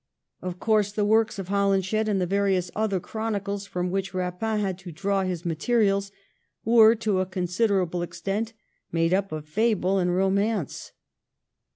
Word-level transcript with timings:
Of 0.41 0.59
course 0.59 0.91
the 0.91 1.05
works 1.05 1.37
of 1.37 1.49
Holinshed 1.49 2.07
and 2.07 2.19
the 2.19 2.25
various 2.25 2.71
other 2.75 2.99
chronicles 2.99 3.67
from 3.67 3.91
which 3.91 4.13
Eapin 4.13 4.59
had 4.59 4.79
to 4.79 4.91
draw" 4.91 5.21
his 5.21 5.45
materials 5.45 6.11
were 6.65 6.95
to 6.95 7.19
a 7.19 7.27
considerable 7.27 8.01
extent 8.01 8.53
made 8.91 9.13
up 9.13 9.31
of 9.31 9.47
fable 9.47 9.99
and 9.99 10.15
romance. 10.15 10.93